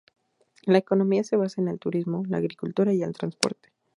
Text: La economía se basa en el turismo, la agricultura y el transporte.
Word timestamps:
La 0.63 0.79
economía 0.79 1.23
se 1.23 1.35
basa 1.35 1.61
en 1.61 1.67
el 1.67 1.77
turismo, 1.77 2.23
la 2.27 2.37
agricultura 2.37 2.91
y 2.91 3.03
el 3.03 3.13
transporte. 3.13 3.71